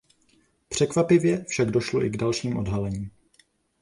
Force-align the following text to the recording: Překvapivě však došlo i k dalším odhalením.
Překvapivě 0.69 1.43
však 1.43 1.71
došlo 1.71 2.05
i 2.05 2.09
k 2.09 2.17
dalším 2.17 2.57
odhalením. 2.57 3.11